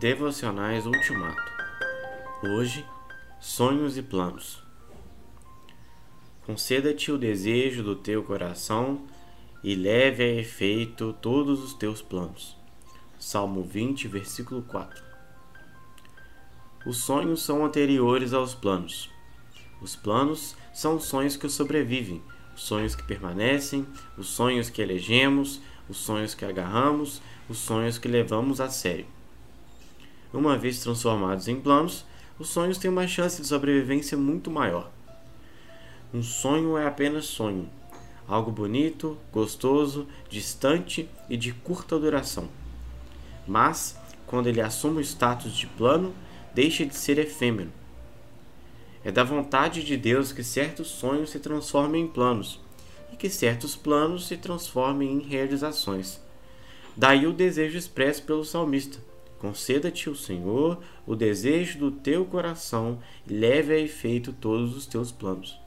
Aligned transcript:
Devocionais 0.00 0.86
Ultimato. 0.86 1.42
Hoje, 2.40 2.86
sonhos 3.40 3.98
e 3.98 4.02
planos. 4.02 4.62
Conceda-te 6.46 7.10
o 7.10 7.18
desejo 7.18 7.82
do 7.82 7.96
teu 7.96 8.22
coração 8.22 9.08
e 9.60 9.74
leve 9.74 10.22
a 10.22 10.34
efeito 10.34 11.12
todos 11.14 11.64
os 11.64 11.74
teus 11.74 12.00
planos. 12.00 12.56
Salmo 13.18 13.64
20, 13.64 14.06
versículo 14.06 14.62
4. 14.62 15.02
Os 16.86 16.98
sonhos 16.98 17.42
são 17.42 17.66
anteriores 17.66 18.32
aos 18.32 18.54
planos. 18.54 19.10
Os 19.82 19.96
planos 19.96 20.54
são 20.72 21.00
sonhos 21.00 21.36
que 21.36 21.48
sobrevivem, 21.48 22.22
os 22.54 22.62
sonhos 22.62 22.94
que 22.94 23.02
permanecem, 23.02 23.84
os 24.16 24.28
sonhos 24.28 24.70
que 24.70 24.80
elegemos, 24.80 25.60
os 25.88 25.96
sonhos 25.96 26.36
que 26.36 26.44
agarramos, 26.44 27.20
os 27.48 27.58
sonhos 27.58 27.98
que 27.98 28.06
levamos 28.06 28.60
a 28.60 28.68
sério. 28.68 29.17
Uma 30.32 30.58
vez 30.58 30.80
transformados 30.80 31.48
em 31.48 31.58
planos, 31.58 32.04
os 32.38 32.48
sonhos 32.48 32.76
têm 32.76 32.90
uma 32.90 33.08
chance 33.08 33.40
de 33.40 33.48
sobrevivência 33.48 34.16
muito 34.16 34.50
maior. 34.50 34.90
Um 36.12 36.22
sonho 36.22 36.76
é 36.76 36.86
apenas 36.86 37.24
sonho, 37.24 37.68
algo 38.26 38.50
bonito, 38.50 39.16
gostoso, 39.32 40.06
distante 40.28 41.08
e 41.30 41.36
de 41.36 41.52
curta 41.52 41.98
duração. 41.98 42.48
Mas, 43.46 43.98
quando 44.26 44.48
ele 44.48 44.60
assume 44.60 44.98
o 44.98 45.04
status 45.04 45.56
de 45.56 45.66
plano, 45.66 46.14
deixa 46.54 46.84
de 46.84 46.94
ser 46.94 47.18
efêmero. 47.18 47.72
É 49.02 49.10
da 49.10 49.24
vontade 49.24 49.82
de 49.82 49.96
Deus 49.96 50.30
que 50.30 50.44
certos 50.44 50.88
sonhos 50.88 51.30
se 51.30 51.38
transformem 51.38 52.04
em 52.04 52.08
planos 52.08 52.60
e 53.10 53.16
que 53.16 53.30
certos 53.30 53.74
planos 53.74 54.26
se 54.26 54.36
transformem 54.36 55.10
em 55.10 55.20
realizações. 55.20 56.20
Daí 56.94 57.26
o 57.26 57.32
desejo 57.32 57.78
expresso 57.78 58.22
pelo 58.24 58.44
salmista 58.44 58.98
Conceda-te 59.38 60.10
o 60.10 60.16
Senhor 60.16 60.78
o 61.06 61.14
desejo 61.14 61.78
do 61.78 61.90
teu 61.90 62.24
coração 62.24 62.98
e 63.26 63.32
leve 63.32 63.72
a 63.72 63.78
efeito 63.78 64.32
todos 64.32 64.76
os 64.76 64.86
teus 64.86 65.12
planos. 65.12 65.58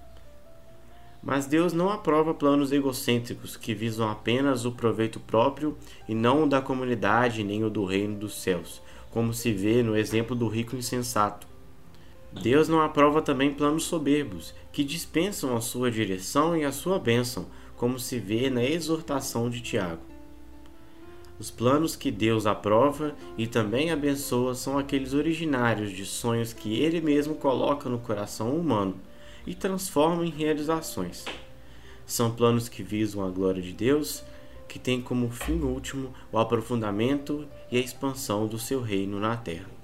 Mas 1.24 1.46
Deus 1.46 1.72
não 1.72 1.90
aprova 1.90 2.34
planos 2.34 2.72
egocêntricos 2.72 3.56
que 3.56 3.74
visam 3.74 4.10
apenas 4.10 4.66
o 4.66 4.72
proveito 4.72 5.20
próprio 5.20 5.78
e 6.08 6.16
não 6.16 6.44
o 6.44 6.50
da 6.50 6.62
comunidade 6.62 7.44
nem 7.44 7.64
o 7.64 7.70
do 7.70 7.86
reino 7.86 8.18
dos 8.18 8.42
céus, 8.42 8.82
como 9.12 9.34
se 9.34 9.54
vê 9.54 9.84
no 9.84 9.96
exemplo 9.96 10.36
do 10.36 10.48
rico 10.48 10.76
insensato. 10.76 11.48
Deus 12.32 12.68
não 12.68 12.82
aprova 12.82 13.22
também 13.22 13.54
planos 13.54 13.84
soberbos, 13.84 14.54
que 14.72 14.84
dispensam 14.84 15.56
a 15.56 15.62
sua 15.62 15.92
direção 15.92 16.56
e 16.56 16.64
a 16.64 16.72
sua 16.72 16.98
bênção, 16.98 17.48
como 17.76 18.00
se 18.00 18.20
vê 18.20 18.50
na 18.50 18.64
exortação 18.64 19.50
de 19.50 19.62
Tiago. 19.62 20.11
Os 21.42 21.50
planos 21.50 21.96
que 21.96 22.12
Deus 22.12 22.46
aprova 22.46 23.16
e 23.36 23.48
também 23.48 23.90
abençoa 23.90 24.54
são 24.54 24.78
aqueles 24.78 25.16
originários 25.16 25.92
de 25.92 26.06
sonhos 26.06 26.54
que 26.54 26.80
Ele 26.80 27.02
mesmo 27.02 27.34
coloca 27.34 27.90
no 27.90 27.98
coração 27.98 28.56
humano 28.56 28.94
e 29.48 29.56
transforma 29.56 30.24
em 30.24 30.30
realizações. 30.30 31.26
São 32.06 32.30
planos 32.30 32.70
que 32.70 32.84
visam 32.84 33.26
a 33.26 33.30
glória 33.32 33.60
de 33.60 33.74
Deus, 33.74 34.24
que 34.68 34.78
têm 34.78 35.02
como 35.02 35.32
fim 35.32 35.62
último 35.62 36.14
o 36.32 36.38
aprofundamento 36.38 37.48
e 37.72 37.78
a 37.78 37.82
expansão 37.82 38.46
do 38.46 38.60
seu 38.60 38.80
reino 38.80 39.20
na 39.20 39.36
terra. 39.36 39.81